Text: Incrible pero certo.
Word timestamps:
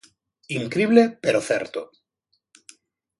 Incrible 0.59 1.03
pero 1.23 1.39
certo. 1.49 1.81